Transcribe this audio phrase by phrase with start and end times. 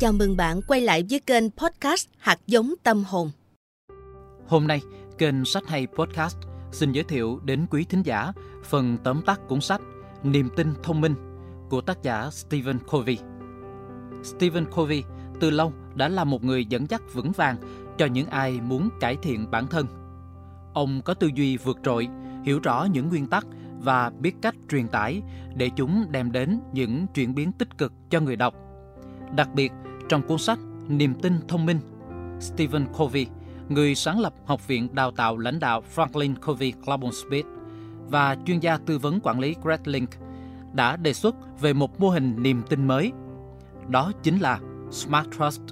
[0.00, 3.30] Chào mừng bạn quay lại với kênh podcast Hạt giống tâm hồn.
[4.46, 4.80] Hôm nay,
[5.18, 6.36] kênh Sách hay Podcast
[6.72, 8.32] xin giới thiệu đến quý thính giả
[8.64, 9.80] phần tóm tắt cuốn sách
[10.22, 11.14] Niềm tin thông minh
[11.70, 13.18] của tác giả Stephen Covey.
[14.24, 15.02] Stephen Covey
[15.40, 17.56] từ lâu đã là một người dẫn dắt vững vàng
[17.98, 19.86] cho những ai muốn cải thiện bản thân.
[20.74, 22.08] Ông có tư duy vượt trội,
[22.44, 23.46] hiểu rõ những nguyên tắc
[23.80, 25.22] và biết cách truyền tải
[25.56, 28.67] để chúng đem đến những chuyển biến tích cực cho người đọc.
[29.36, 29.72] Đặc biệt,
[30.08, 31.80] trong cuốn sách Niềm tin thông minh,
[32.40, 33.26] Stephen Covey,
[33.68, 37.44] người sáng lập Học viện Đào tạo lãnh đạo Franklin Covey Global Speed
[38.10, 40.10] và chuyên gia tư vấn quản lý Greg Link
[40.72, 43.12] đã đề xuất về một mô hình niềm tin mới.
[43.88, 44.60] Đó chính là
[44.90, 45.62] Smart Trust,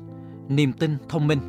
[0.49, 1.41] niềm tin thông minh.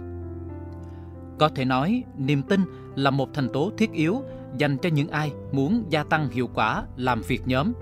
[1.39, 2.61] Có thể nói, niềm tin
[2.95, 4.21] là một thành tố thiết yếu
[4.57, 7.73] dành cho những ai muốn gia tăng hiệu quả làm việc nhóm.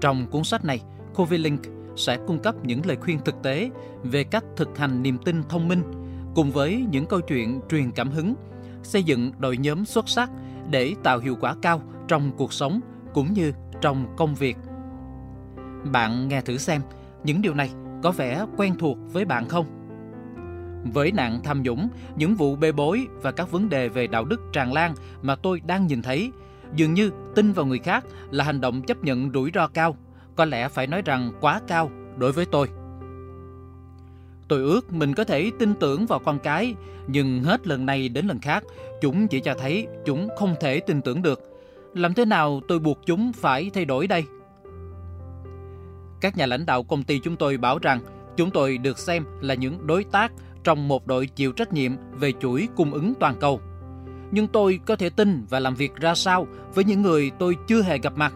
[0.00, 0.80] Trong cuốn sách này,
[1.14, 1.60] Covey Link
[1.96, 3.70] sẽ cung cấp những lời khuyên thực tế
[4.02, 5.82] về cách thực hành niềm tin thông minh
[6.34, 8.34] cùng với những câu chuyện truyền cảm hứng,
[8.82, 10.30] xây dựng đội nhóm xuất sắc
[10.70, 12.80] để tạo hiệu quả cao trong cuộc sống
[13.14, 14.56] cũng như trong công việc.
[15.92, 16.80] Bạn nghe thử xem,
[17.24, 17.70] những điều này
[18.02, 19.66] có vẻ quen thuộc với bạn không?
[20.92, 24.40] Với nạn tham nhũng, những vụ bê bối và các vấn đề về đạo đức
[24.52, 26.32] tràn lan mà tôi đang nhìn thấy,
[26.74, 29.96] dường như tin vào người khác là hành động chấp nhận rủi ro cao,
[30.36, 32.68] có lẽ phải nói rằng quá cao đối với tôi.
[34.48, 36.74] Tôi ước mình có thể tin tưởng vào con cái,
[37.06, 38.64] nhưng hết lần này đến lần khác,
[39.00, 41.40] chúng chỉ cho thấy chúng không thể tin tưởng được.
[41.94, 44.24] Làm thế nào tôi buộc chúng phải thay đổi đây?
[46.20, 48.00] Các nhà lãnh đạo công ty chúng tôi bảo rằng
[48.36, 50.32] chúng tôi được xem là những đối tác
[50.64, 53.60] trong một đội chịu trách nhiệm về chuỗi cung ứng toàn cầu.
[54.30, 57.82] Nhưng tôi có thể tin và làm việc ra sao với những người tôi chưa
[57.82, 58.34] hề gặp mặt,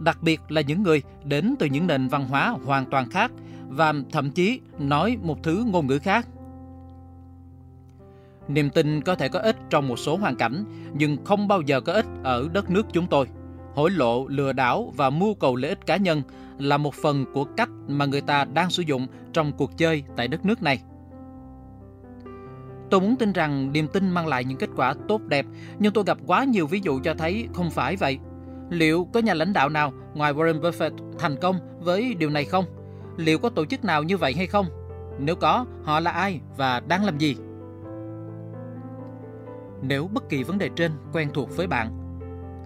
[0.00, 3.32] đặc biệt là những người đến từ những nền văn hóa hoàn toàn khác
[3.68, 6.28] và thậm chí nói một thứ ngôn ngữ khác.
[8.48, 11.80] Niềm tin có thể có ích trong một số hoàn cảnh, nhưng không bao giờ
[11.80, 13.26] có ích ở đất nước chúng tôi.
[13.74, 16.22] Hối lộ, lừa đảo và mưu cầu lợi ích cá nhân
[16.58, 20.28] là một phần của cách mà người ta đang sử dụng trong cuộc chơi tại
[20.28, 20.80] đất nước này.
[22.90, 25.46] Tôi muốn tin rằng niềm tin mang lại những kết quả tốt đẹp,
[25.78, 28.18] nhưng tôi gặp quá nhiều ví dụ cho thấy không phải vậy.
[28.70, 32.64] Liệu có nhà lãnh đạo nào ngoài Warren Buffett thành công với điều này không?
[33.16, 34.66] Liệu có tổ chức nào như vậy hay không?
[35.18, 37.36] Nếu có, họ là ai và đang làm gì?
[39.82, 41.90] Nếu bất kỳ vấn đề trên quen thuộc với bạn,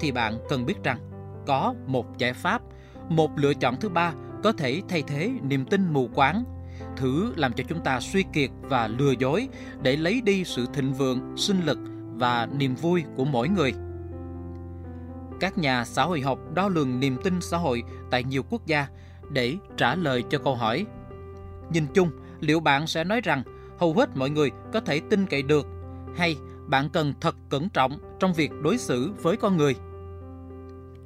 [0.01, 0.99] thì bạn cần biết rằng
[1.47, 2.63] có một giải pháp,
[3.09, 6.45] một lựa chọn thứ ba có thể thay thế niềm tin mù quáng
[6.97, 9.49] thứ làm cho chúng ta suy kiệt và lừa dối
[9.83, 11.79] để lấy đi sự thịnh vượng, sinh lực
[12.15, 13.73] và niềm vui của mỗi người.
[15.41, 18.87] Các nhà xã hội học đo lường niềm tin xã hội tại nhiều quốc gia
[19.31, 20.87] để trả lời cho câu hỏi.
[21.73, 23.43] Nhìn chung, liệu bạn sẽ nói rằng
[23.79, 25.67] hầu hết mọi người có thể tin cậy được
[26.17, 26.37] hay
[26.67, 29.75] bạn cần thật cẩn trọng trong việc đối xử với con người?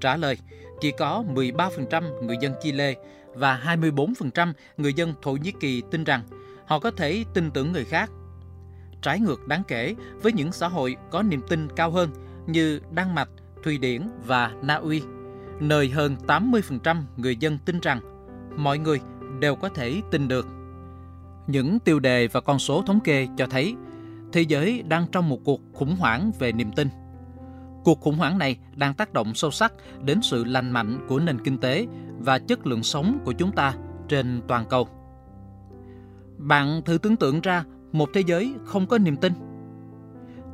[0.00, 0.38] Trả lời,
[0.80, 2.94] chỉ có 13% người dân Chile
[3.34, 6.22] và 24% người dân Thổ Nhĩ Kỳ tin rằng
[6.66, 8.10] họ có thể tin tưởng người khác.
[9.02, 12.10] Trái ngược đáng kể với những xã hội có niềm tin cao hơn
[12.46, 13.28] như Đan Mạch,
[13.62, 15.02] Thụy Điển và Na Uy,
[15.60, 18.00] nơi hơn 80% người dân tin rằng
[18.56, 19.00] mọi người
[19.40, 20.46] đều có thể tin được.
[21.46, 23.76] Những tiêu đề và con số thống kê cho thấy
[24.32, 26.88] thế giới đang trong một cuộc khủng hoảng về niềm tin.
[27.84, 31.38] Cuộc khủng hoảng này đang tác động sâu sắc đến sự lành mạnh của nền
[31.38, 31.86] kinh tế
[32.18, 33.74] và chất lượng sống của chúng ta
[34.08, 34.88] trên toàn cầu.
[36.38, 39.32] Bạn thử tưởng tượng ra một thế giới không có niềm tin.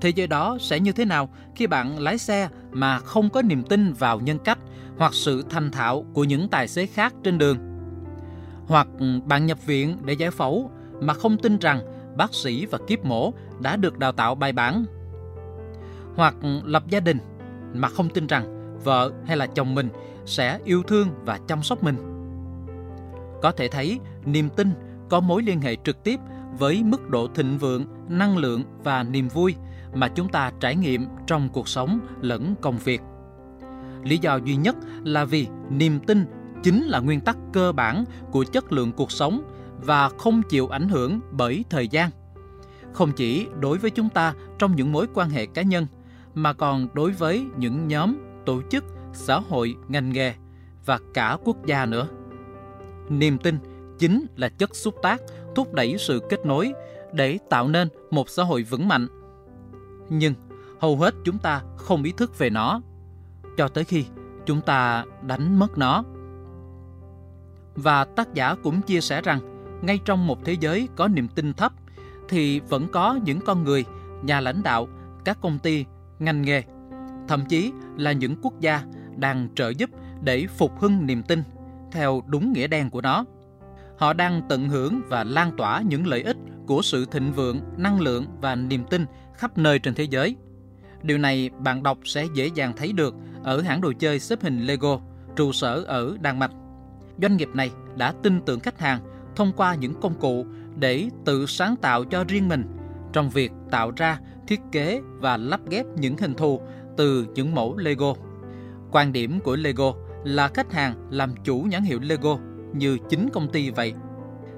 [0.00, 3.62] Thế giới đó sẽ như thế nào khi bạn lái xe mà không có niềm
[3.62, 4.58] tin vào nhân cách
[4.98, 7.58] hoặc sự thành thạo của những tài xế khác trên đường?
[8.66, 10.70] Hoặc ừ, bạn nhập viện để giải phẫu
[11.00, 11.80] mà không tin rằng
[12.16, 14.84] bác sĩ và kiếp mổ đã được đào tạo bài bản
[16.16, 17.18] hoặc ừ, lập gia đình
[17.72, 19.88] mà không tin rằng vợ hay là chồng mình
[20.26, 21.96] sẽ yêu thương và chăm sóc mình.
[23.42, 24.70] Có thể thấy niềm tin
[25.08, 26.20] có mối liên hệ trực tiếp
[26.58, 29.54] với mức độ thịnh vượng, năng lượng và niềm vui
[29.94, 33.00] mà chúng ta trải nghiệm trong cuộc sống lẫn công việc.
[34.02, 36.26] Lý do duy nhất là vì niềm tin
[36.62, 39.42] chính là nguyên tắc cơ bản của chất lượng cuộc sống
[39.80, 42.10] và không chịu ảnh hưởng bởi thời gian.
[42.92, 45.86] Không chỉ đối với chúng ta trong những mối quan hệ cá nhân
[46.34, 48.16] mà còn đối với những nhóm,
[48.46, 50.34] tổ chức, xã hội, ngành nghề
[50.86, 52.08] và cả quốc gia nữa.
[53.08, 53.58] Niềm tin
[53.98, 55.22] chính là chất xúc tác
[55.54, 56.72] thúc đẩy sự kết nối
[57.12, 59.08] để tạo nên một xã hội vững mạnh.
[60.08, 60.34] Nhưng
[60.80, 62.80] hầu hết chúng ta không ý thức về nó
[63.56, 64.04] cho tới khi
[64.46, 66.04] chúng ta đánh mất nó.
[67.74, 69.40] Và tác giả cũng chia sẻ rằng
[69.82, 71.72] ngay trong một thế giới có niềm tin thấp
[72.28, 73.84] thì vẫn có những con người,
[74.22, 74.88] nhà lãnh đạo,
[75.24, 75.84] các công ty,
[76.18, 76.62] ngành nghề,
[77.28, 78.82] thậm chí là những quốc gia
[79.16, 79.90] đang trợ giúp
[80.20, 81.42] để phục hưng niềm tin
[81.92, 83.24] theo đúng nghĩa đen của nó.
[83.98, 86.36] Họ đang tận hưởng và lan tỏa những lợi ích
[86.66, 90.36] của sự thịnh vượng, năng lượng và niềm tin khắp nơi trên thế giới.
[91.02, 94.60] Điều này bạn đọc sẽ dễ dàng thấy được ở hãng đồ chơi xếp hình
[94.60, 95.00] Lego,
[95.36, 96.50] trụ sở ở Đan Mạch.
[97.22, 99.00] Doanh nghiệp này đã tin tưởng khách hàng
[99.36, 100.46] thông qua những công cụ
[100.78, 102.64] để tự sáng tạo cho riêng mình
[103.12, 106.60] trong việc tạo ra, thiết kế và lắp ghép những hình thù
[106.96, 108.14] từ những mẫu Lego.
[108.90, 109.92] Quan điểm của Lego
[110.24, 112.38] là khách hàng làm chủ nhãn hiệu Lego
[112.72, 113.94] như chính công ty vậy.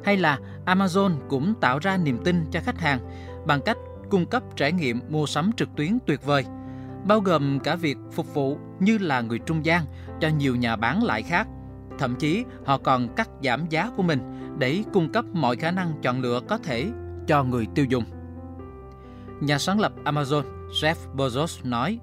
[0.04, 3.00] Hay là Amazon cũng tạo ra niềm tin cho khách hàng
[3.46, 3.76] bằng cách
[4.10, 6.44] cung cấp trải nghiệm mua sắm trực tuyến tuyệt vời,
[7.04, 9.84] bao gồm cả việc phục vụ như là người trung gian
[10.20, 11.48] cho nhiều nhà bán lại khác.
[11.98, 14.20] Thậm chí họ còn cắt giảm giá của mình
[14.58, 16.86] để cung cấp mọi khả năng chọn lựa có thể
[17.26, 18.04] cho người tiêu dùng.
[19.40, 22.00] Nhà sáng lập Amazon, Jeff Bezos nói,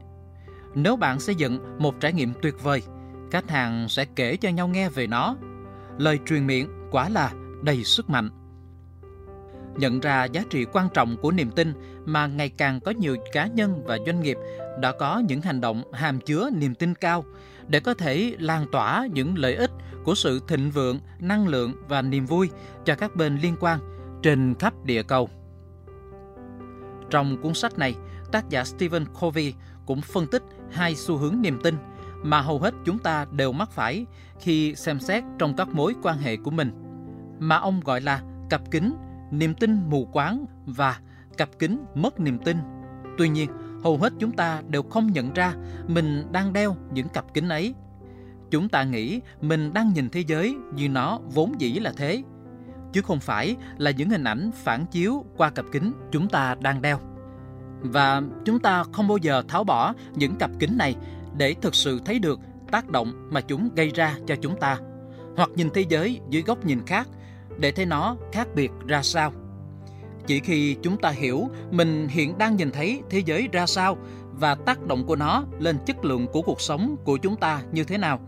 [0.75, 2.81] nếu bạn xây dựng một trải nghiệm tuyệt vời,
[3.31, 5.35] khách hàng sẽ kể cho nhau nghe về nó.
[5.97, 7.31] Lời truyền miệng quả là
[7.61, 8.29] đầy sức mạnh.
[9.77, 11.73] Nhận ra giá trị quan trọng của niềm tin
[12.05, 14.37] mà ngày càng có nhiều cá nhân và doanh nghiệp
[14.79, 17.25] đã có những hành động hàm chứa niềm tin cao
[17.67, 19.71] để có thể lan tỏa những lợi ích
[20.03, 22.49] của sự thịnh vượng, năng lượng và niềm vui
[22.85, 23.79] cho các bên liên quan
[24.23, 25.29] trên khắp địa cầu.
[27.09, 27.95] Trong cuốn sách này,
[28.31, 29.53] tác giả Stephen Covey
[29.85, 31.75] cũng phân tích hai xu hướng niềm tin
[32.23, 34.05] mà hầu hết chúng ta đều mắc phải
[34.39, 36.71] khi xem xét trong các mối quan hệ của mình,
[37.39, 38.93] mà ông gọi là cặp kính,
[39.39, 40.99] niềm tin mù quáng và
[41.37, 42.57] cặp kính mất niềm tin.
[43.17, 43.49] Tuy nhiên,
[43.83, 45.53] hầu hết chúng ta đều không nhận ra
[45.87, 47.73] mình đang đeo những cặp kính ấy.
[48.51, 52.23] Chúng ta nghĩ mình đang nhìn thế giới như nó vốn dĩ là thế,
[52.93, 56.81] chứ không phải là những hình ảnh phản chiếu qua cặp kính chúng ta đang
[56.81, 56.99] đeo.
[57.81, 60.95] Và chúng ta không bao giờ tháo bỏ những cặp kính này
[61.37, 62.39] để thực sự thấy được
[62.71, 64.77] tác động mà chúng gây ra cho chúng ta,
[65.37, 67.07] hoặc nhìn thế giới dưới góc nhìn khác
[67.57, 69.33] để thấy nó khác biệt ra sao.
[70.27, 73.97] Chỉ khi chúng ta hiểu mình hiện đang nhìn thấy thế giới ra sao
[74.31, 77.83] và tác động của nó lên chất lượng của cuộc sống của chúng ta như
[77.83, 78.19] thế nào,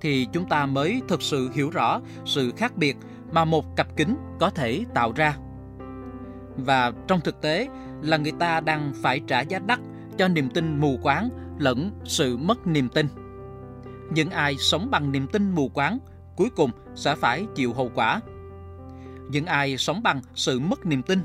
[0.00, 2.96] thì chúng ta mới thực sự hiểu rõ sự khác biệt
[3.32, 5.36] mà một cặp kính có thể tạo ra.
[6.56, 7.68] Và trong thực tế
[8.02, 9.80] là người ta đang phải trả giá đắt
[10.18, 11.28] cho niềm tin mù quáng
[11.58, 13.08] lẫn sự mất niềm tin.
[14.10, 15.98] Những ai sống bằng niềm tin mù quáng
[16.36, 18.20] cuối cùng sẽ phải chịu hậu quả.
[19.32, 21.20] Những ai sống bằng sự mất niềm tin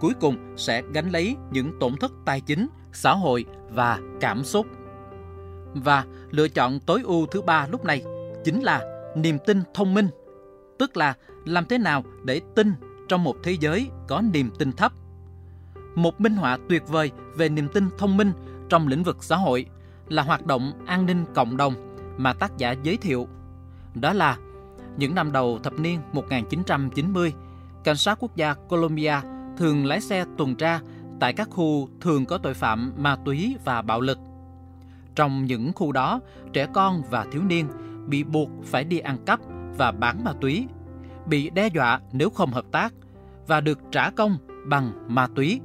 [0.00, 4.66] cuối cùng sẽ gánh lấy những tổn thất tài chính, xã hội và cảm xúc.
[5.74, 8.02] Và lựa chọn tối ưu thứ ba lúc này
[8.44, 8.80] chính là
[9.16, 10.08] niềm tin thông minh,
[10.78, 11.14] tức là
[11.44, 12.72] làm thế nào để tin
[13.08, 14.92] trong một thế giới có niềm tin thấp.
[15.94, 18.32] Một minh họa tuyệt vời về niềm tin thông minh
[18.68, 19.66] trong lĩnh vực xã hội
[20.08, 21.74] là hoạt động an ninh cộng đồng
[22.16, 23.28] mà tác giả giới thiệu.
[23.94, 24.38] Đó là
[24.96, 27.34] những năm đầu thập niên 1990,
[27.84, 29.14] cảnh sát quốc gia Colombia
[29.56, 30.80] thường lái xe tuần tra
[31.20, 34.18] tại các khu thường có tội phạm ma túy và bạo lực.
[35.14, 36.20] Trong những khu đó,
[36.52, 37.66] trẻ con và thiếu niên
[38.06, 39.40] bị buộc phải đi ăn cắp
[39.76, 40.66] và bán ma túy,
[41.26, 42.92] bị đe dọa nếu không hợp tác
[43.46, 45.60] và được trả công bằng ma túy.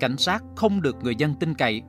[0.00, 1.82] Cảnh sát không được người dân tin cậy.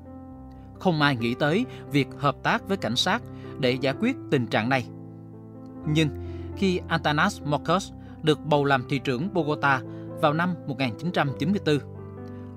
[0.79, 3.21] Không ai nghĩ tới việc hợp tác với cảnh sát
[3.59, 4.85] để giải quyết tình trạng này.
[5.85, 6.09] Nhưng
[6.57, 7.91] khi Antanas Marcos
[8.23, 9.81] được bầu làm thị trưởng Bogota
[10.21, 11.79] vào năm 1994,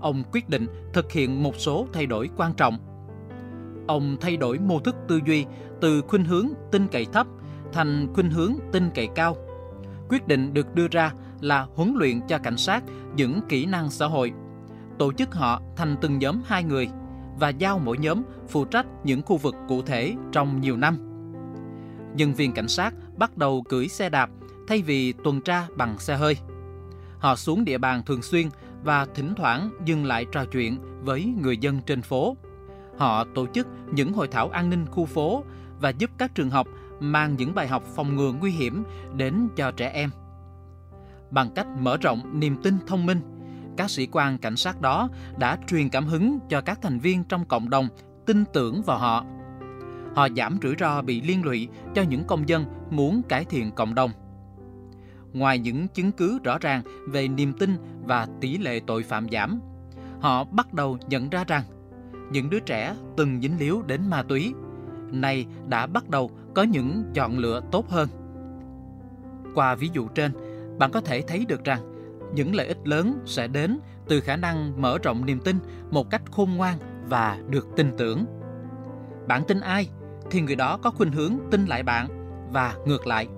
[0.01, 2.79] ông quyết định thực hiện một số thay đổi quan trọng.
[3.89, 5.47] Ông thay đổi mô thức tư duy
[5.81, 7.27] từ khuynh hướng tin cậy thấp
[7.73, 9.37] thành khuynh hướng tin cậy cao.
[10.09, 12.85] Quyết định được đưa ra là huấn luyện cho cảnh sát
[13.17, 14.33] những kỹ năng xã hội,
[14.99, 16.89] tổ chức họ thành từng nhóm hai người
[17.39, 20.99] và giao mỗi nhóm phụ trách những khu vực cụ thể trong nhiều năm.
[22.15, 24.31] Nhân viên cảnh sát bắt đầu cưỡi xe đạp
[24.67, 26.37] thay vì tuần tra bằng xe hơi.
[27.19, 28.47] Họ xuống địa bàn thường xuyên
[28.85, 32.37] và thỉnh thoảng dừng lại trò chuyện với người dân trên phố.
[32.99, 35.45] Họ tổ chức những hội thảo an ninh khu phố
[35.81, 36.69] và giúp các trường học
[37.01, 38.85] mang những bài học phòng ngừa nguy hiểm
[39.17, 40.11] đến cho trẻ em.
[41.31, 43.21] Bằng cách mở rộng niềm tin thông minh,
[43.77, 45.09] các sĩ quan cảnh sát đó
[45.39, 47.89] đã truyền cảm hứng cho các thành viên trong cộng đồng
[48.27, 49.25] tin tưởng vào họ.
[50.15, 53.95] Họ giảm rủi ro bị liên lụy cho những công dân muốn cải thiện cộng
[53.95, 54.11] đồng
[55.39, 59.61] ngoài những chứng cứ rõ ràng về niềm tin và tỷ lệ tội phạm giảm,
[60.21, 61.63] họ bắt đầu nhận ra rằng
[62.31, 64.55] những đứa trẻ từng dính líu đến ma túy
[65.11, 68.09] nay đã bắt đầu có những chọn lựa tốt hơn.
[69.55, 70.33] Qua ví dụ trên,
[70.79, 71.81] bạn có thể thấy được rằng
[72.35, 73.79] những lợi ích lớn sẽ đến
[74.09, 75.59] từ khả năng mở rộng niềm tin
[75.91, 76.79] một cách khôn ngoan
[77.09, 78.25] và được tin tưởng.
[79.29, 79.89] Bạn tin ai
[80.31, 82.09] thì người đó có khuynh hướng tin lại bạn
[82.53, 83.29] và ngược lại.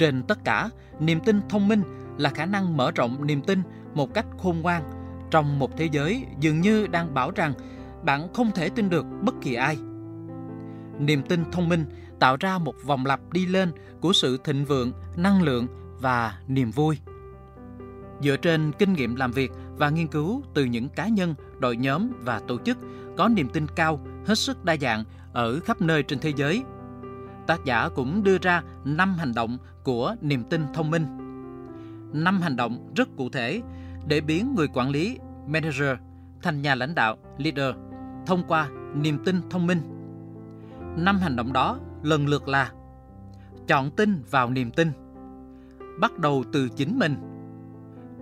[0.00, 1.82] Trên tất cả, niềm tin thông minh
[2.18, 3.62] là khả năng mở rộng niềm tin
[3.94, 4.82] một cách khôn ngoan
[5.30, 7.52] trong một thế giới dường như đang bảo rằng
[8.04, 9.76] bạn không thể tin được bất kỳ ai.
[10.98, 11.84] Niềm tin thông minh
[12.18, 15.66] tạo ra một vòng lặp đi lên của sự thịnh vượng, năng lượng
[16.00, 16.98] và niềm vui.
[18.20, 22.10] Dựa trên kinh nghiệm làm việc và nghiên cứu từ những cá nhân, đội nhóm
[22.20, 22.78] và tổ chức
[23.16, 26.62] có niềm tin cao, hết sức đa dạng ở khắp nơi trên thế giới.
[27.50, 31.06] Tác giả cũng đưa ra 5 hành động của niềm tin thông minh.
[32.12, 33.62] 5 hành động rất cụ thể
[34.06, 35.96] để biến người quản lý, manager
[36.42, 37.74] thành nhà lãnh đạo, leader
[38.26, 39.78] thông qua niềm tin thông minh.
[40.96, 42.72] Năm hành động đó lần lượt là
[43.66, 44.92] chọn tin vào niềm tin,
[46.00, 47.16] bắt đầu từ chính mình,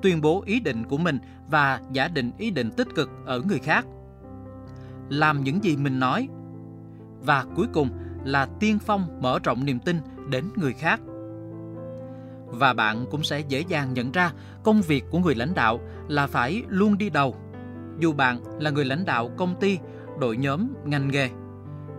[0.03, 1.19] tuyên bố ý định của mình
[1.51, 3.87] và giả định ý định tích cực ở người khác,
[5.09, 6.29] làm những gì mình nói
[7.21, 7.89] và cuối cùng
[8.29, 9.97] là tiên phong mở rộng niềm tin
[10.29, 11.01] đến người khác.
[12.47, 14.33] Và bạn cũng sẽ dễ dàng nhận ra
[14.65, 17.37] công việc của người lãnh đạo là phải luôn đi đầu.
[17.99, 19.79] Dù bạn là người lãnh đạo công ty,
[20.21, 21.31] đội nhóm, ngành nghề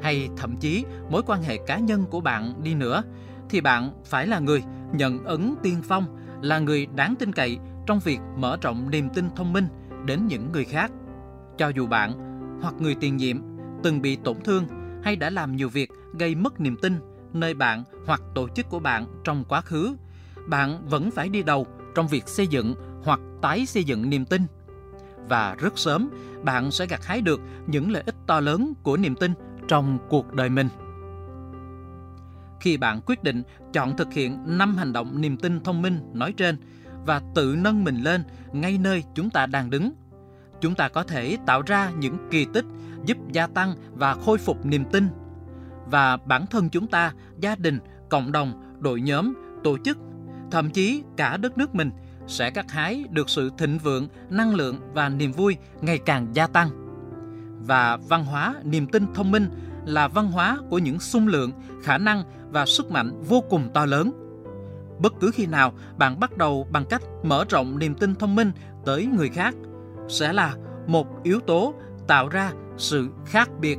[0.02, 3.04] hay thậm chí mối quan hệ cá nhân của bạn đi nữa
[3.50, 6.06] thì bạn phải là người nhận ấn tiên phong,
[6.42, 7.58] là người đáng tin cậy
[7.88, 9.68] trong việc mở rộng niềm tin thông minh
[10.06, 10.92] đến những người khác.
[11.58, 12.12] Cho dù bạn
[12.62, 13.38] hoặc người tiền nhiệm
[13.84, 14.68] từng bị tổn thương
[15.04, 15.90] hay đã làm nhiều việc
[16.20, 17.00] gây mất niềm tin
[17.34, 19.96] nơi bạn hoặc tổ chức của bạn trong quá khứ,
[20.48, 24.42] bạn vẫn phải đi đầu trong việc xây dựng hoặc tái xây dựng niềm tin.
[25.30, 26.10] Và rất sớm,
[26.44, 29.34] bạn sẽ gặt hái được những lợi ích to lớn của niềm tin
[29.68, 30.68] trong cuộc đời mình.
[32.60, 36.34] Khi bạn quyết định chọn thực hiện 5 hành động niềm tin thông minh nói
[36.34, 36.58] trên
[37.06, 39.92] và tự nâng mình lên ngay nơi chúng ta đang đứng,
[40.62, 42.66] chúng ta có thể tạo ra những kỳ tích
[43.10, 45.08] giúp gia tăng và khôi phục niềm tin.
[45.86, 49.98] Và bản thân chúng ta, gia đình, cộng đồng, đội nhóm, tổ chức,
[50.52, 51.92] thậm chí cả đất nước mình
[52.28, 56.48] sẽ gặt hái được sự thịnh vượng, năng lượng và niềm vui ngày càng gia
[56.48, 56.70] tăng.
[57.68, 59.50] Và văn hóa niềm tin thông minh
[59.86, 61.52] là văn hóa của những xung lượng,
[61.84, 64.12] khả năng và sức mạnh vô cùng to lớn.
[65.00, 68.52] Bất cứ khi nào bạn bắt đầu bằng cách mở rộng niềm tin thông minh
[68.86, 69.56] tới người khác
[70.10, 70.56] sẽ là
[70.88, 71.74] một yếu tố
[72.08, 73.78] tạo ra sự khác biệt